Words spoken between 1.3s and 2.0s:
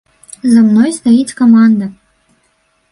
каманда.